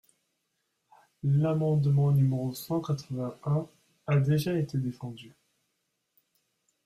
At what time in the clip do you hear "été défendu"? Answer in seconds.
4.57-5.35